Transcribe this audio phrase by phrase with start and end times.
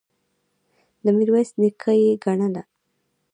[1.03, 2.63] د میرویس نیکه یې ګڼله.